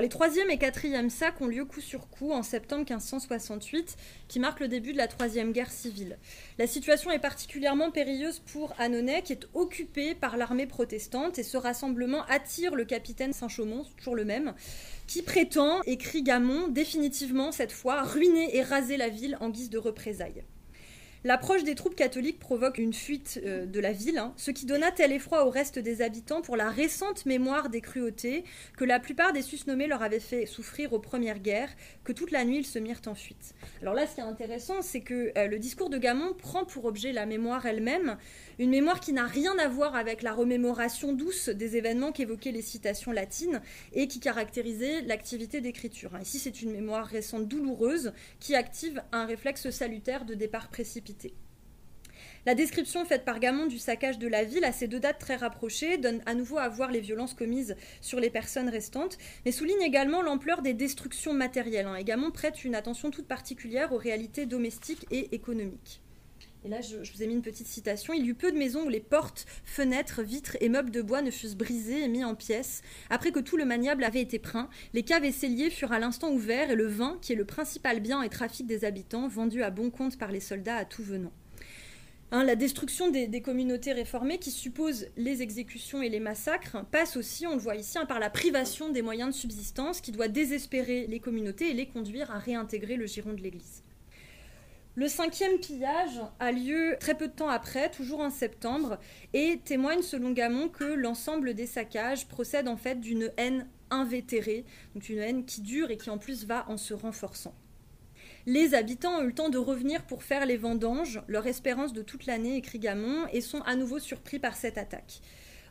[0.00, 4.60] Les troisième et quatrième sacs ont lieu coup sur coup en septembre 1568, qui marque
[4.60, 6.18] le début de la troisième guerre civile.
[6.58, 11.58] La situation est particulièrement périlleuse pour Annonay, qui est occupé par l'armée protestante, et ce
[11.58, 14.54] rassemblement attire le capitaine Saint-Chaumont, toujours le même,
[15.06, 19.78] qui prétend, écrit Gamon, définitivement cette fois, ruiner et raser la ville en guise de
[19.78, 20.44] représailles.
[21.24, 24.90] L'approche des troupes catholiques provoque une fuite euh, de la ville, hein, ce qui donna
[24.90, 28.42] tel effroi au reste des habitants pour la récente mémoire des cruautés
[28.76, 31.70] que la plupart des susnommés leur avaient fait souffrir aux premières guerres,
[32.02, 33.54] que toute la nuit ils se mirent en fuite.
[33.82, 36.86] Alors là, ce qui est intéressant, c'est que euh, le discours de Gamon prend pour
[36.86, 38.16] objet la mémoire elle-même,
[38.58, 42.62] une mémoire qui n'a rien à voir avec la remémoration douce des événements qu'évoquaient les
[42.62, 46.16] citations latines et qui caractérisait l'activité d'écriture.
[46.16, 46.20] Hein.
[46.22, 51.11] Ici, c'est une mémoire récente douloureuse qui active un réflexe salutaire de départ précipité
[52.44, 55.36] la description faite par Gamon du saccage de la ville à ces deux dates très
[55.36, 59.82] rapprochées donne à nouveau à voir les violences commises sur les personnes restantes, mais souligne
[59.82, 61.86] également l'ampleur des destructions matérielles.
[61.86, 61.94] Hein.
[61.94, 66.02] Et Gamon prête une attention toute particulière aux réalités domestiques et économiques.
[66.64, 68.14] Et là, je, vous ai mis une petite citation.
[68.14, 71.20] Il y eut peu de maisons où les portes, fenêtres, vitres et meubles de bois
[71.20, 72.82] ne fussent brisés et mis en pièces.
[73.10, 76.30] Après que tout le maniable avait été peint, les caves et celliers furent à l'instant
[76.30, 79.70] ouverts et le vin, qui est le principal bien et trafic des habitants, vendu à
[79.70, 81.32] bon compte par les soldats à tout venant.
[82.34, 87.46] Hein, la destruction des, communautés réformées, qui suppose les exécutions et les massacres, passe aussi,
[87.46, 91.06] on le voit ici, hein, par la privation des moyens de subsistance qui doit désespérer
[91.08, 93.81] les communautés et les conduire à réintégrer le giron de l'Église.
[94.94, 98.98] Le cinquième pillage a lieu très peu de temps après, toujours en septembre,
[99.32, 105.08] et témoigne selon Gamon que l'ensemble des saccages procède en fait d'une haine invétérée, donc
[105.08, 107.54] une haine qui dure et qui en plus va en se renforçant.
[108.44, 112.02] Les habitants ont eu le temps de revenir pour faire les vendanges, leur espérance de
[112.02, 115.22] toute l'année, écrit Gamon, et sont à nouveau surpris par cette attaque.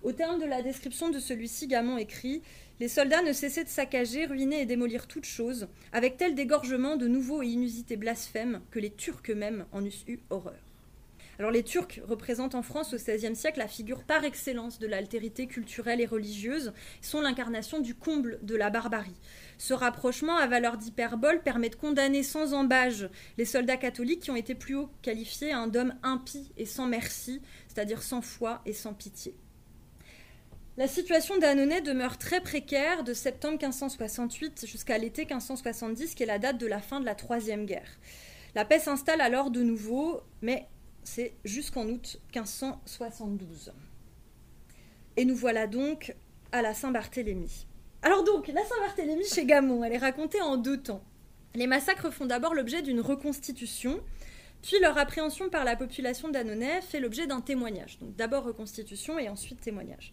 [0.03, 2.41] Au terme de la description de celui-ci, Gamon écrit
[2.79, 7.07] les soldats ne cessaient de saccager, ruiner et démolir toutes choses, avec tel dégorgement de
[7.07, 10.57] nouveaux et inusités blasphèmes que les Turcs eux-mêmes en eussent eu horreur.
[11.37, 15.45] Alors les Turcs représentent en France au XVIe siècle la figure par excellence de l'altérité
[15.45, 19.19] culturelle et religieuse, sont l'incarnation du comble de la barbarie.
[19.59, 24.35] Ce rapprochement à valeur d'hyperbole permet de condamner sans embâge les soldats catholiques qui ont
[24.35, 29.35] été plus haut qualifiés d'hommes impies et sans merci, c'est-à-dire sans foi et sans pitié.
[30.81, 36.39] La situation d'Annonay demeure très précaire de septembre 1568 jusqu'à l'été 1570, qui est la
[36.39, 37.99] date de la fin de la Troisième Guerre.
[38.55, 40.65] La paix s'installe alors de nouveau, mais
[41.03, 43.73] c'est jusqu'en août 1572.
[45.17, 46.15] Et nous voilà donc
[46.51, 47.67] à la Saint-Barthélemy.
[48.01, 51.03] Alors donc, la Saint-Barthélemy chez Gamon, elle est racontée en deux temps.
[51.53, 54.01] Les massacres font d'abord l'objet d'une reconstitution,
[54.63, 57.99] puis leur appréhension par la population d'Annonay fait l'objet d'un témoignage.
[57.99, 60.11] Donc d'abord reconstitution et ensuite témoignage.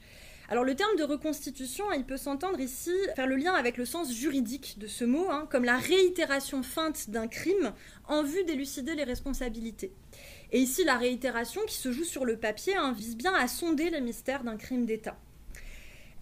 [0.51, 4.11] Alors le terme de reconstitution, il peut s'entendre ici faire le lien avec le sens
[4.15, 7.75] juridique de ce mot, hein, comme la réitération feinte d'un crime
[8.07, 9.93] en vue d'élucider les responsabilités.
[10.53, 13.91] Et ici, la réitération qui se joue sur le papier hein, vise bien à sonder
[13.91, 15.19] le mystère d'un crime d'État.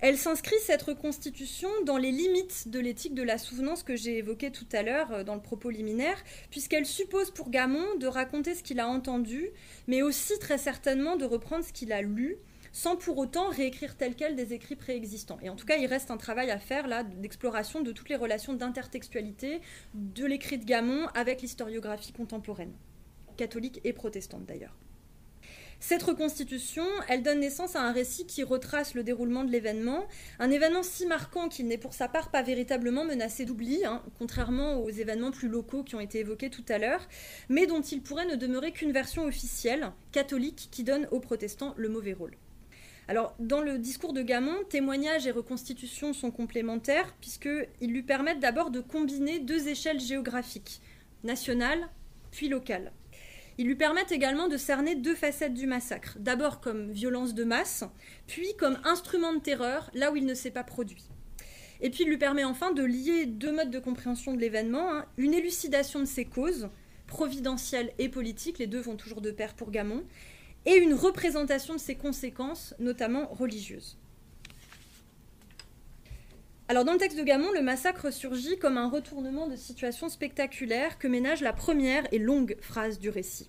[0.01, 4.51] Elle s'inscrit, cette reconstitution, dans les limites de l'éthique de la souvenance que j'ai évoquée
[4.51, 8.65] tout à l'heure euh, dans le propos liminaire, puisqu'elle suppose pour Gamon de raconter ce
[8.65, 9.51] qu'il a entendu,
[9.87, 12.37] mais aussi très certainement de reprendre ce qu'il a lu,
[12.77, 15.39] sans pour autant réécrire tel quel des écrits préexistants.
[15.41, 18.17] Et en tout cas, il reste un travail à faire là d'exploration de toutes les
[18.17, 19.63] relations d'intertextualité
[19.95, 22.75] de l'écrit de Gamon avec l'historiographie contemporaine,
[23.39, 24.77] catholique et protestante d'ailleurs.
[25.81, 30.05] Cette reconstitution, elle donne naissance à un récit qui retrace le déroulement de l'événement,
[30.39, 34.83] un événement si marquant qu'il n'est pour sa part pas véritablement menacé d'oubli, hein, contrairement
[34.83, 37.09] aux événements plus locaux qui ont été évoqués tout à l'heure,
[37.49, 41.89] mais dont il pourrait ne demeurer qu'une version officielle, catholique, qui donne aux protestants le
[41.89, 42.37] mauvais rôle.
[43.09, 48.71] Alors, dans le discours de Gamon, témoignage et reconstitution sont complémentaires, puisqu'ils lui permettent d'abord
[48.71, 50.81] de combiner deux échelles géographiques,
[51.23, 51.89] nationale
[52.33, 52.93] puis locale.
[53.59, 57.85] Ils lui permettent également de cerner deux facettes du massacre, d'abord comme violence de masse,
[58.27, 61.05] puis comme instrument de terreur là où il ne s'est pas produit.
[61.81, 65.07] Et puis il lui permet enfin de lier deux modes de compréhension de l'événement, hein.
[65.17, 66.69] une élucidation de ses causes,
[67.07, 70.03] providentielles et politiques, les deux vont toujours de pair pour Gamon,
[70.67, 73.97] et une représentation de ses conséquences, notamment religieuses.
[76.69, 80.99] Alors dans le texte de Gamon, le massacre surgit comme un retournement de situation spectaculaire
[80.99, 83.49] que ménage la première et longue phrase du récit.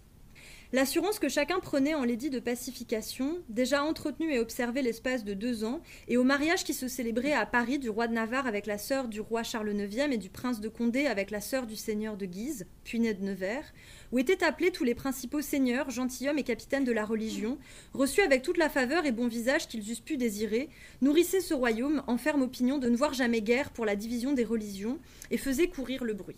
[0.74, 5.64] L'assurance que chacun prenait en l'édit de pacification, déjà entretenu et observé l'espace de deux
[5.64, 8.78] ans, et au mariage qui se célébrait à Paris du roi de Navarre avec la
[8.78, 12.18] sœur du roi Charles IX et du prince de Condé avec la sœur du seigneur
[12.18, 13.74] de Guise, Puinet de Nevers,
[14.12, 17.58] où étaient appelés tous les principaux seigneurs, gentilshommes et capitaines de la religion,
[17.94, 20.68] reçus avec toute la faveur et bon visage qu'ils eussent pu désirer,
[21.02, 24.44] nourrissaient ce royaume en ferme opinion de ne voir jamais guerre pour la division des
[24.44, 25.00] religions,
[25.32, 26.36] et faisaient courir le bruit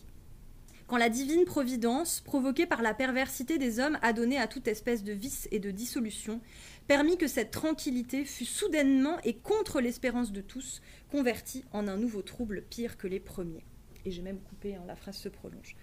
[0.90, 5.14] quand la divine providence, provoquée par la perversité des hommes, a à toute espèce de
[5.14, 6.42] vice et de dissolution,
[6.88, 12.24] permis que cette tranquillité fût soudainement et contre l'espérance de tous, convertie en un nouveau
[12.24, 13.64] trouble pire que les premiers.
[14.04, 15.76] Et j'ai même coupé, hein, la phrase se prolonge.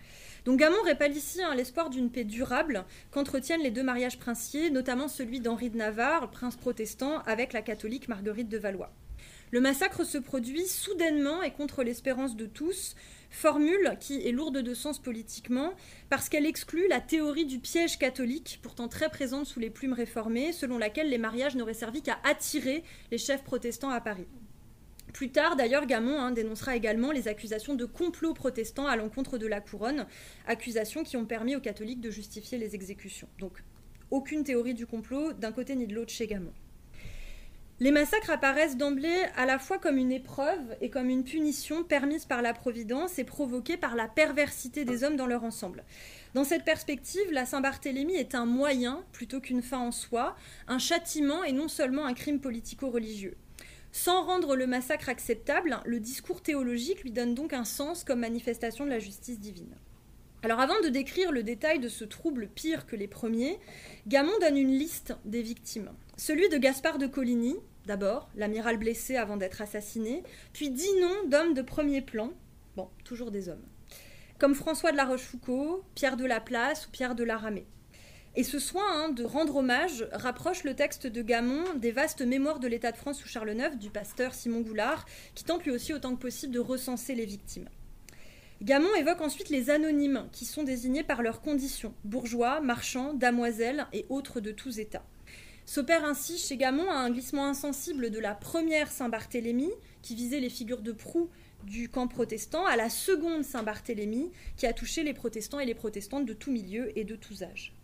[0.45, 5.07] Donc Gamon répale ici hein, l'espoir d'une paix durable qu'entretiennent les deux mariages princiers, notamment
[5.07, 8.93] celui d'Henri de Navarre, prince protestant, avec la catholique Marguerite de Valois.
[9.53, 12.97] Le massacre se produit soudainement et contre l'espérance de tous,
[13.37, 15.75] formule qui est lourde de sens politiquement
[16.09, 20.53] parce qu'elle exclut la théorie du piège catholique, pourtant très présente sous les plumes réformées,
[20.53, 24.27] selon laquelle les mariages n'auraient servi qu'à attirer les chefs protestants à Paris.
[25.13, 29.47] Plus tard, d'ailleurs, Gamon hein, dénoncera également les accusations de complot protestant à l'encontre de
[29.47, 30.07] la couronne,
[30.47, 33.29] accusations qui ont permis aux catholiques de justifier les exécutions.
[33.39, 33.63] Donc,
[34.11, 36.53] aucune théorie du complot d'un côté ni de l'autre chez Gamon.
[37.79, 42.25] Les massacres apparaissent d'emblée à la fois comme une épreuve et comme une punition permise
[42.25, 45.85] par la Providence et provoquée par la perversité des hommes dans leur ensemble.
[46.33, 50.37] Dans cette perspective, la Saint-Barthélemy est un moyen plutôt qu'une fin en soi,
[50.69, 53.37] un châtiment et non seulement un crime politico-religieux.
[53.93, 58.87] Sans rendre le massacre acceptable, le discours théologique lui donne donc un sens comme manifestation
[58.87, 59.77] de la justice divine.
[60.47, 63.59] Alors avant de décrire le détail de ce trouble pire que les premiers,
[64.07, 65.91] Gamon donne une liste des victimes.
[66.17, 67.57] Celui de Gaspard de Coligny,
[67.87, 72.31] d'abord, l'amiral blessé avant d'être assassiné, puis dix noms d'hommes de premier plan,
[72.77, 73.65] bon, toujours des hommes,
[74.39, 77.67] comme François de la Rochefoucauld, Pierre de Laplace ou Pierre de la Ramée.
[78.37, 82.61] Et ce soin hein, de rendre hommage rapproche le texte de Gamon des vastes mémoires
[82.61, 85.93] de l'État de France sous Charles IX du pasteur Simon Goulard, qui tente lui aussi
[85.93, 87.69] autant que possible de recenser les victimes.
[88.63, 94.07] Gamon évoque ensuite les anonymes, qui sont désignés par leurs conditions, bourgeois, marchands, damoiselles et
[94.09, 95.05] autres de tous états.
[95.67, 100.81] S'opère ainsi chez Gamon un glissement insensible de la première Saint-Barthélemy, qui visait les figures
[100.81, 101.29] de proue
[101.65, 106.25] du camp protestant, à la seconde Saint-Barthélemy, qui a touché les protestants et les protestantes
[106.25, 107.75] de tous milieux et de tous âges.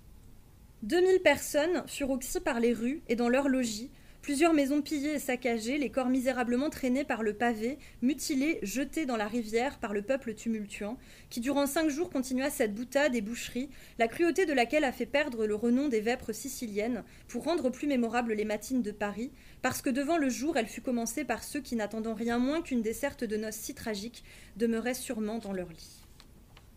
[0.84, 3.90] 2000 personnes furent oxy par les rues et dans leurs logis,
[4.22, 9.16] Plusieurs maisons pillées et saccagées, les corps misérablement traînés par le pavé, mutilés, jetés dans
[9.16, 10.96] la rivière par le peuple tumultuant,
[11.28, 15.06] qui durant cinq jours continua cette boutade et boucherie, la cruauté de laquelle a fait
[15.06, 19.82] perdre le renom des vêpres siciliennes, pour rendre plus mémorables les matines de Paris, parce
[19.82, 23.24] que devant le jour elle fut commencée par ceux qui, n'attendant rien moins qu'une desserte
[23.24, 24.22] de noces si tragique,
[24.56, 26.06] demeuraient sûrement dans leur lit.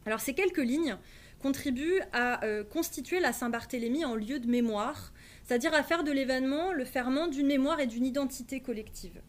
[0.08, 0.98] Alors ces quelques lignes
[1.44, 5.14] contribuent à euh, constituer la Saint-Barthélemy en lieu de mémoire,
[5.46, 9.22] c'est-à-dire à faire de l'événement le ferment d'une mémoire et d'une identité collective.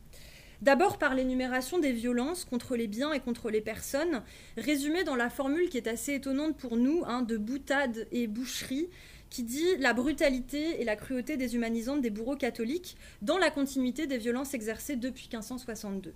[0.62, 4.22] D'abord par l'énumération des violences contre les biens et contre les personnes,
[4.57, 8.88] résumée dans la formule qui est assez étonnante pour nous, hein, de boutade et boucherie,
[9.29, 14.18] qui dit la brutalité et la cruauté déshumanisantes des bourreaux catholiques dans la continuité des
[14.18, 16.14] violences exercées depuis 1562.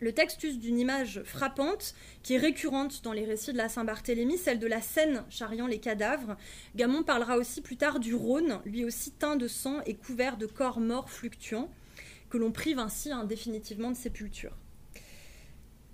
[0.00, 4.38] Le texte use d'une image frappante qui est récurrente dans les récits de la Saint-Barthélemy,
[4.38, 6.36] celle de la Seine charriant les cadavres.
[6.76, 10.46] Gamon parlera aussi plus tard du Rhône, lui aussi teint de sang et couvert de
[10.46, 11.68] corps morts fluctuants,
[12.30, 14.56] que l'on prive ainsi indéfinitivement de sépulture.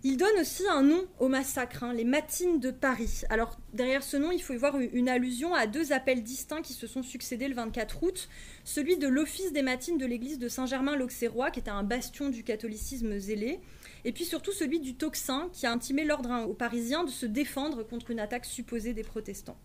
[0.06, 3.22] Il donne aussi un nom au massacre, hein, les matines de Paris.
[3.30, 6.74] Alors derrière ce nom, il faut y voir une allusion à deux appels distincts qui
[6.74, 8.28] se sont succédés le 24 août.
[8.64, 13.18] Celui de l'office des matines de l'église de Saint-Germain-l'Auxerrois, qui était un bastion du catholicisme
[13.18, 13.60] zélé,
[14.04, 17.82] et puis surtout celui du tocsin qui a intimé l'ordre aux Parisiens de se défendre
[17.82, 19.56] contre une attaque supposée des protestants.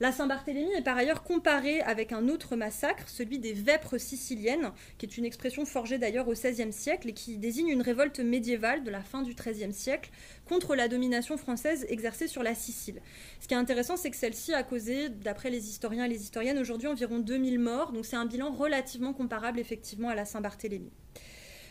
[0.00, 5.06] La Saint-Barthélemy est par ailleurs comparée avec un autre massacre, celui des vêpres siciliennes, qui
[5.06, 8.92] est une expression forgée d'ailleurs au XVIe siècle et qui désigne une révolte médiévale de
[8.92, 10.10] la fin du XIIIe siècle
[10.48, 13.02] contre la domination française exercée sur la Sicile.
[13.40, 16.60] Ce qui est intéressant, c'est que celle-ci a causé, d'après les historiens et les historiennes,
[16.60, 20.92] aujourd'hui environ 2000 morts, donc c'est un bilan relativement comparable effectivement à la Saint-Barthélemy.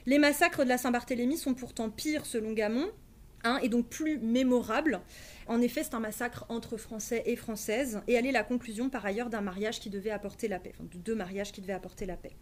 [0.06, 2.90] Les massacres de la Saint-Barthélemy sont pourtant pires selon Gamon,
[3.44, 5.02] hein, et donc plus mémorables.
[5.48, 9.06] En effet, c'est un massacre entre Français et Françaises, et elle est la conclusion par
[9.06, 12.06] ailleurs d'un mariage qui devait apporter la paix, enfin de deux mariages qui devaient apporter
[12.06, 12.36] la paix.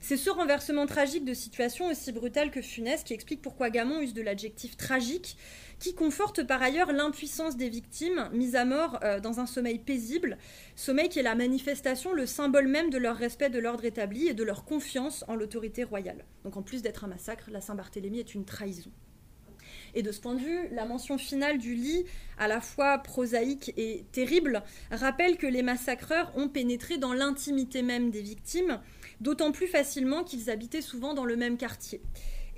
[0.00, 4.14] C'est ce renversement tragique de situation aussi brutal que funeste qui explique pourquoi Gamon use
[4.14, 5.36] de l'adjectif tragique,
[5.78, 10.38] qui conforte par ailleurs l'impuissance des victimes mises à mort euh, dans un sommeil paisible,
[10.74, 14.34] sommeil qui est la manifestation, le symbole même de leur respect de l'ordre établi et
[14.34, 16.24] de leur confiance en l'autorité royale.
[16.44, 18.90] Donc en plus d'être un massacre, la Saint-Barthélemy est une trahison.
[19.96, 22.04] Et de ce point de vue, la mention finale du lit,
[22.36, 28.10] à la fois prosaïque et terrible, rappelle que les massacreurs ont pénétré dans l'intimité même
[28.10, 28.78] des victimes,
[29.22, 32.02] d'autant plus facilement qu'ils habitaient souvent dans le même quartier.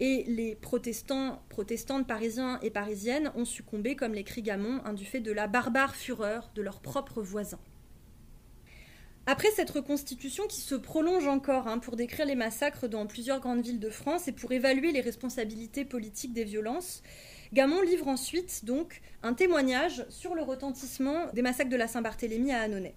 [0.00, 5.20] Et les protestants, protestantes parisiens et parisiennes ont succombé, comme les Gamon, hein, du fait
[5.20, 7.60] de la barbare fureur de leurs propres voisins.
[9.30, 13.60] Après cette reconstitution qui se prolonge encore hein, pour décrire les massacres dans plusieurs grandes
[13.60, 17.02] villes de France et pour évaluer les responsabilités politiques des violences,
[17.52, 22.62] Gamon livre ensuite donc un témoignage sur le retentissement des massacres de la Saint-Barthélemy à
[22.62, 22.94] Annonay.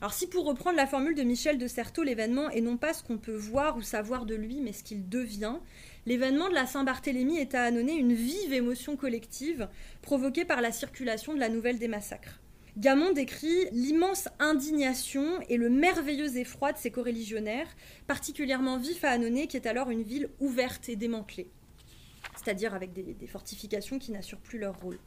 [0.00, 3.04] Alors si pour reprendre la formule de Michel de Certeau, l'événement est non pas ce
[3.04, 5.58] qu'on peut voir ou savoir de lui, mais ce qu'il devient,
[6.06, 9.68] l'événement de la Saint-Barthélemy est à Annonay une vive émotion collective
[10.00, 12.41] provoquée par la circulation de la nouvelle des massacres.
[12.78, 17.68] Gamon décrit l'immense indignation et le merveilleux effroi de ses coreligionnaires,
[18.06, 21.50] particulièrement vifs à Annonay, qui est alors une ville ouverte et démantelée,
[22.34, 24.98] c'est-à-dire avec des, fortifications qui n'assurent plus leur rôle.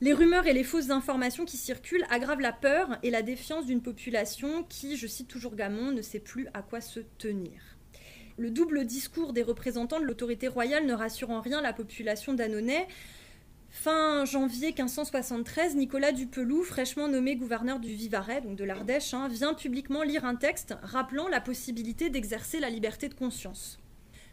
[0.00, 3.82] Les rumeurs et les fausses informations qui circulent aggravent la peur et la défiance d'une
[3.82, 7.60] population qui, je cite toujours Gamon, ne sait plus à quoi se tenir.
[8.38, 12.88] Le double discours des représentants de l'autorité royale ne rassure en rien la population d'Annonay,
[13.76, 19.52] Fin janvier 1573, Nicolas Dupeloux, fraîchement nommé gouverneur du Vivarais, donc de l'Ardèche, hein, vient
[19.52, 23.80] publiquement lire un texte rappelant la possibilité d'exercer la liberté de conscience.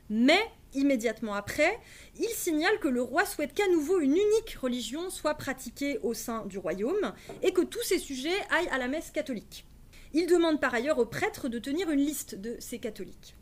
[0.10, 0.40] Mais,
[0.76, 1.80] immédiatement après,
[2.20, 6.46] il signale que le roi souhaite qu'à nouveau une unique religion soit pratiquée au sein
[6.46, 7.12] du royaume
[7.42, 9.66] et que tous ces sujets aillent à la messe catholique.
[10.14, 13.36] Il demande par ailleurs aux prêtres de tenir une liste de ces catholiques.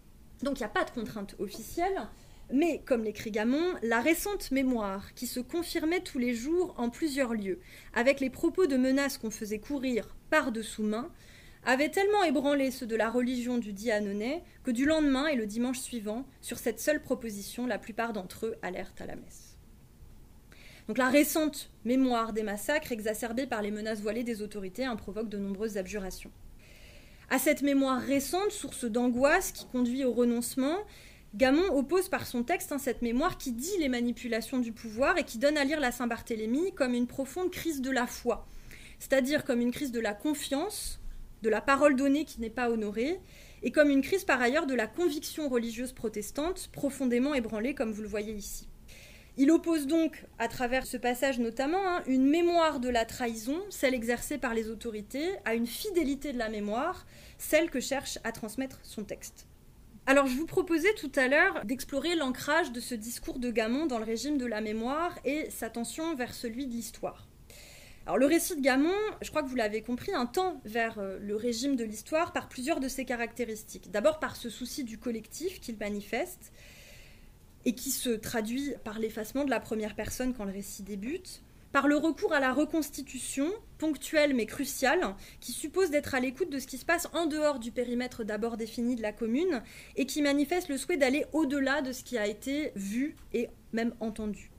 [0.44, 2.08] Donc il n'y a pas de contrainte officielle,
[2.52, 7.34] mais, comme l'écrit Gamon, la récente mémoire, qui se confirmait tous les jours en plusieurs
[7.34, 7.60] lieux,
[7.94, 11.12] avec les propos de menaces qu'on faisait courir par-dessous main,
[11.66, 15.46] avait tellement ébranlé ceux de la religion du dit Annonay que du lendemain et le
[15.46, 19.58] dimanche suivant, sur cette seule proposition, la plupart d'entre eux allèrent à la messe.
[20.88, 25.30] Donc la récente mémoire des massacres, exacerbée par les menaces voilées des autorités, en provoque
[25.30, 26.32] de nombreuses abjurations.
[27.30, 30.78] À cette mémoire récente, source d'angoisse qui conduit au renoncement,
[31.36, 35.24] Gamon oppose par son texte hein, cette mémoire qui dit les manipulations du pouvoir et
[35.24, 38.48] qui donne à lire la Saint-Barthélemy comme une profonde crise de la foi,
[38.98, 41.00] c'est-à-dire comme une crise de la confiance,
[41.44, 43.20] de la parole donnée qui n'est pas honorée,
[43.62, 48.02] et comme une crise par ailleurs de la conviction religieuse protestante, profondément ébranlée comme vous
[48.02, 48.68] le voyez ici.
[49.38, 53.94] Il oppose donc, à travers ce passage notamment, hein, une mémoire de la trahison, celle
[53.94, 57.06] exercée par les autorités, à une fidélité de la mémoire,
[57.38, 59.49] celle que cherche à transmettre son texte.
[60.06, 64.00] Alors, je vous proposais tout à l'heure d'explorer l'ancrage de ce discours de Gamon dans
[64.00, 67.28] le régime de la mémoire et sa tension vers celui de l'histoire.
[68.06, 71.20] Alors, le récit de Gamon, je crois que vous l'avez compris, un tend vers euh,
[71.22, 73.92] le régime de l'histoire par plusieurs de ses caractéristiques.
[73.92, 76.52] D'abord par ce souci du collectif qu'il manifeste
[77.66, 81.88] et qui se traduit par l'effacement de la première personne quand le récit débute par
[81.88, 86.68] le recours à la reconstitution, ponctuelle mais cruciale, qui suppose d'être à l'écoute de ce
[86.68, 89.62] qui se passe en dehors du périmètre d'abord défini de la commune,
[89.96, 93.94] et qui manifeste le souhait d'aller au-delà de ce qui a été vu et même
[94.00, 94.52] entendu.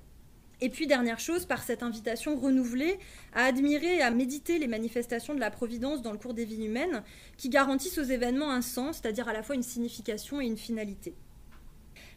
[0.63, 2.99] Et puis, dernière chose, par cette invitation renouvelée
[3.33, 6.67] à admirer et à méditer les manifestations de la Providence dans le cours des vies
[6.67, 7.03] humaines,
[7.39, 11.15] qui garantissent aux événements un sens, c'est-à-dire à la fois une signification et une finalité.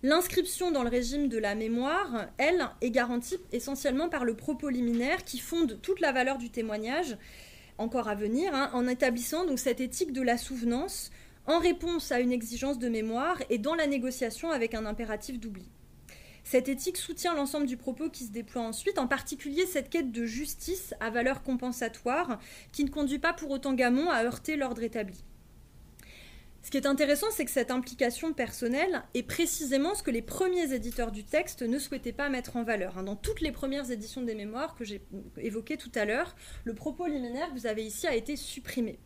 [0.05, 5.23] L'inscription dans le régime de la mémoire, elle, est garantie essentiellement par le propos liminaire
[5.23, 7.17] qui fonde toute la valeur du témoignage,
[7.77, 11.09] encore à venir, hein, en établissant donc cette éthique de la souvenance
[11.47, 15.69] en réponse à une exigence de mémoire et dans la négociation avec un impératif d'oubli.
[16.43, 20.25] Cette éthique soutient l'ensemble du propos qui se déploie ensuite, en particulier cette quête de
[20.25, 22.41] justice à valeur compensatoire
[22.73, 25.23] qui ne conduit pas pour autant Gamon à heurter l'ordre établi.
[26.63, 30.73] Ce qui est intéressant, c'est que cette implication personnelle est précisément ce que les premiers
[30.73, 32.97] éditeurs du texte ne souhaitaient pas mettre en valeur.
[32.97, 33.03] Hein.
[33.03, 35.01] Dans toutes les premières éditions des mémoires que j'ai
[35.37, 38.97] évoquées tout à l'heure, le propos liminaire que vous avez ici a été supprimé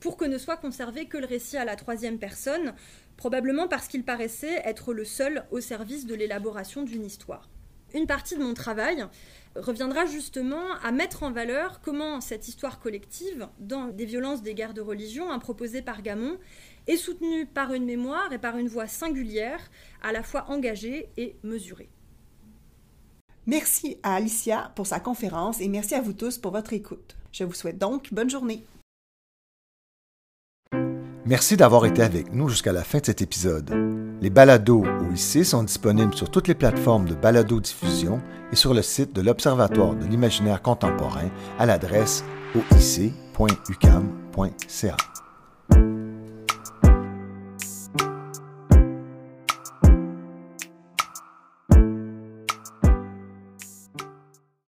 [0.00, 2.74] pour que ne soit conservé que le récit à la troisième personne,
[3.16, 7.48] probablement parce qu'il paraissait être le seul au service de l'élaboration d'une histoire.
[7.94, 9.06] Une partie de mon travail
[9.54, 14.74] reviendra justement à mettre en valeur comment cette histoire collective, dans des violences des guerres
[14.74, 16.38] de religion, hein, proposée par Gamon,
[16.86, 19.60] est soutenue par une mémoire et par une voix singulière,
[20.02, 21.90] à la fois engagée et mesurée.
[23.46, 27.16] Merci à Alicia pour sa conférence et merci à vous tous pour votre écoute.
[27.32, 28.64] Je vous souhaite donc bonne journée.
[31.24, 33.70] Merci d'avoir été avec nous jusqu'à la fin de cet épisode.
[34.20, 38.20] Les balados OIC sont disponibles sur toutes les plateformes de balado-diffusion
[38.52, 42.24] et sur le site de l'Observatoire de l'imaginaire contemporain à l'adresse
[42.54, 43.12] oic.ucam.ca.